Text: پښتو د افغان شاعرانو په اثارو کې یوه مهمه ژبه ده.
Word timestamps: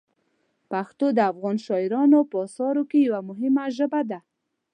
پښتو 0.71 1.05
د 1.13 1.19
افغان 1.31 1.57
شاعرانو 1.65 2.19
په 2.31 2.37
اثارو 2.45 2.83
کې 2.89 2.99
یوه 3.07 3.19
مهمه 3.29 3.65
ژبه 3.77 4.01
ده. 4.09 4.19